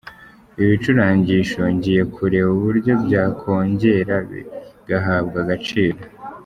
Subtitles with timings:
[0.57, 5.99] Ibi bicurangisho ngiye kureba uburyo byakongera bigahabwa agaciro.